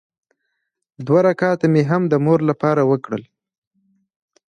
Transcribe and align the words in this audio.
دوه 1.05 1.19
رکعته 1.27 1.65
مې 1.73 1.81
هم 1.89 2.01
د 2.11 2.13
مور 2.25 2.39
لپاره 2.49 2.81
وکړل. 2.91 3.23